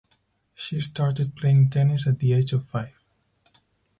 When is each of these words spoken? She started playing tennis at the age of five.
She 0.55 0.81
started 0.81 1.35
playing 1.35 1.69
tennis 1.69 2.07
at 2.07 2.17
the 2.17 2.33
age 2.33 2.53
of 2.53 2.65
five. 2.65 2.95